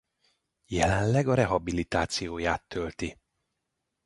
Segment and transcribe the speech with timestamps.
[0.65, 3.17] Jelenleg a rehabilitációját tölti.